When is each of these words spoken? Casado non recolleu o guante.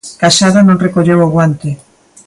Casado 0.23 0.59
non 0.63 0.81
recolleu 0.85 1.19
o 1.25 1.31
guante. 1.33 1.69